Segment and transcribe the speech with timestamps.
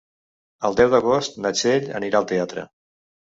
[0.69, 2.65] El deu d'agost na Txell anirà al teatre.